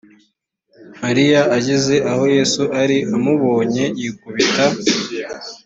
[1.01, 4.65] mariya ageze aho yesu ari amubonye yikubita